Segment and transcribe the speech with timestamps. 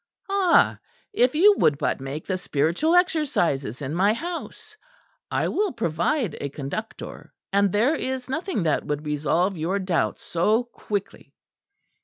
[0.31, 0.79] "Ah!
[1.13, 4.75] if you would but make the Spiritual Exercises in my house;
[5.29, 10.63] I will provide a conductor; and there is nothing that would resolve your doubts so
[10.63, 11.35] quickly."